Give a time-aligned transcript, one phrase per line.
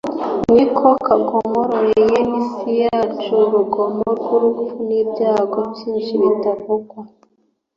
[0.53, 6.99] niko kagomororeye isi yacu urugomero rw’urupfu n’ibyago byinshi bitavugwa.